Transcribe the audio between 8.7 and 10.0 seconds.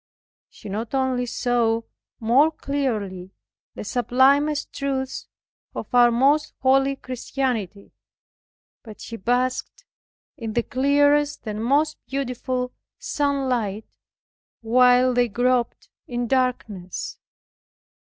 but she basked